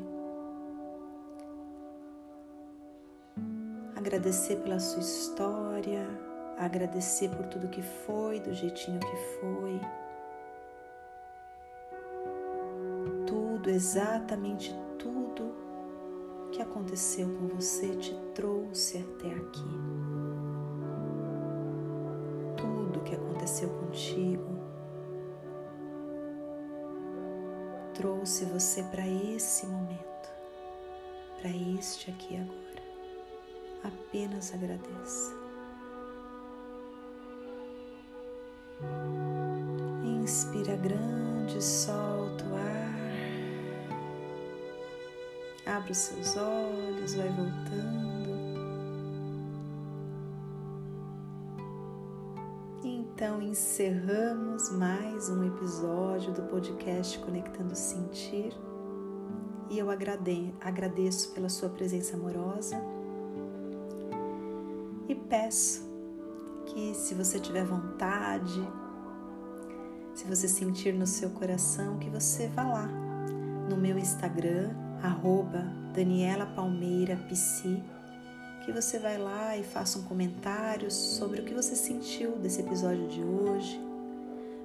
Agradecer 3.96 4.58
pela 4.58 4.80
sua 4.80 5.02
história, 5.02 6.08
agradecer 6.60 7.30
por 7.30 7.48
tudo 7.48 7.68
que 7.70 7.82
foi, 7.82 8.40
do 8.40 8.54
jeitinho 8.54 9.00
que 9.00 9.18
foi. 9.42 10.07
Exatamente 13.68 14.74
tudo 14.98 15.54
que 16.54 16.62
aconteceu 16.62 17.28
com 17.28 17.48
você 17.48 17.98
te 17.98 18.16
trouxe 18.34 18.98
até 19.00 19.28
aqui. 19.34 19.78
Tudo 22.56 23.02
que 23.04 23.14
aconteceu 23.14 23.70
contigo 23.70 24.58
trouxe 27.94 28.46
você 28.46 28.84
para 28.84 29.06
esse 29.06 29.66
momento, 29.66 30.30
para 31.42 31.50
este 31.50 32.10
aqui 32.10 32.38
agora. 32.38 32.68
Apenas 33.84 34.54
agradeça. 34.54 35.36
Inspira 40.24 40.76
grande, 40.78 41.62
solta 41.62 42.27
Abre 45.68 45.92
os 45.92 45.98
seus 45.98 46.38
olhos, 46.38 47.14
vai 47.16 47.28
voltando. 47.28 48.08
Então 52.82 53.42
encerramos 53.42 54.72
mais 54.72 55.30
um 55.30 55.46
episódio 55.46 56.32
do 56.32 56.44
podcast 56.44 57.20
Conectando 57.20 57.76
Sentir 57.76 58.56
e 59.70 59.78
eu 59.78 59.90
agradeço 59.90 61.34
pela 61.34 61.50
sua 61.50 61.68
presença 61.68 62.16
amorosa 62.16 62.82
e 65.10 65.16
peço 65.16 65.86
que, 66.68 66.96
se 66.96 67.14
você 67.14 67.42
tiver 67.42 67.66
vontade, 67.66 68.66
se 70.14 70.26
você 70.26 70.48
sentir 70.48 70.94
no 70.94 71.06
seu 71.06 71.32
coração, 71.32 71.98
que 71.98 72.10
você 72.10 72.48
vá 72.48 72.64
lá 72.64 72.88
no 73.70 73.76
meu 73.76 73.98
Instagram 73.98 74.87
arroba 75.02 75.64
Daniela 75.94 76.46
Palmeira 76.46 77.16
Psi, 77.30 77.84
que 78.64 78.72
você 78.72 79.00
vai 79.00 79.18
lá 79.18 79.56
e 79.58 79.64
faça 79.64 79.98
um 80.00 80.04
comentário 80.04 80.92
sobre 80.92 81.42
o 81.42 81.44
que 81.44 81.54
você 81.54 81.76
sentiu 81.76 82.38
desse 82.38 82.62
episódio 82.62 83.08
de 83.08 83.24
hoje. 83.24 83.80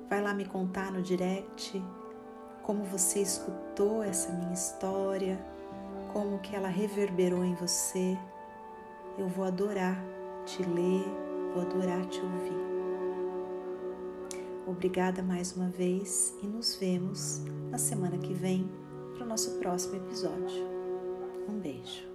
Vai 0.09 0.21
lá 0.21 0.35
me 0.35 0.45
contar 0.45 0.92
no 0.92 1.03
direct 1.03 1.83
como 2.62 2.85
você 2.85 3.21
escutou 3.21 4.03
essa 4.03 4.33
minha 4.33 4.53
história, 4.53 5.38
como 6.12 6.38
que 6.40 6.55
ela 6.55 6.68
reverberou 6.68 7.45
em 7.45 7.55
você. 7.55 8.16
Eu 9.18 9.29
vou 9.29 9.45
adorar 9.45 10.03
te 10.45 10.62
ler, 10.62 11.05
vou 11.55 11.62
adorar 11.62 12.05
te 12.07 12.21
ouvir. 12.21 12.62
Obrigada 14.66 15.23
mais 15.23 15.57
uma 15.57 15.68
vez 15.68 16.35
e 16.42 16.47
nos 16.47 16.77
vemos 16.77 17.42
na 17.71 17.79
semana 17.79 18.16
que 18.18 18.33
vem 18.33 18.82
para 19.22 19.24
o 19.24 19.28
nosso 19.28 19.52
próximo 19.58 19.96
episódio. 19.96 20.66
Um 21.48 21.58
beijo. 21.58 22.12